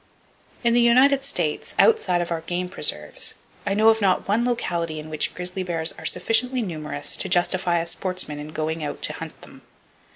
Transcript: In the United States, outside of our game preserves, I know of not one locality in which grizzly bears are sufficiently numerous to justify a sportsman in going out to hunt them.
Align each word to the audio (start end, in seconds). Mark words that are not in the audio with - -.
In 0.63 0.73
the 0.73 0.81
United 0.81 1.21
States, 1.23 1.75
outside 1.77 2.21
of 2.23 2.31
our 2.31 2.41
game 2.41 2.69
preserves, 2.69 3.35
I 3.67 3.75
know 3.75 3.89
of 3.89 4.01
not 4.01 4.27
one 4.27 4.43
locality 4.43 4.97
in 4.99 5.11
which 5.11 5.35
grizzly 5.35 5.61
bears 5.61 5.91
are 5.93 6.07
sufficiently 6.07 6.63
numerous 6.63 7.15
to 7.17 7.29
justify 7.29 7.77
a 7.77 7.85
sportsman 7.85 8.39
in 8.39 8.47
going 8.47 8.83
out 8.83 9.03
to 9.03 9.13
hunt 9.13 9.39
them. 9.43 9.61